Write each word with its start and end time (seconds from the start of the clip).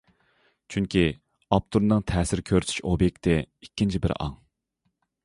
چۈنكى، 0.75 1.03
ئاپتورنىڭ 1.57 2.01
تەسىر 2.13 2.41
كۆرسىتىش 2.51 2.81
ئوبيېكتى 2.93 3.37
ئىككىنچى 3.43 4.03
بىر 4.07 4.15
ئاڭ. 4.17 4.35